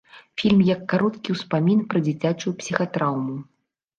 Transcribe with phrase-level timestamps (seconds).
[0.41, 3.37] Фільм як кароткі ўспамін пра дзіцячую псіхатраўму.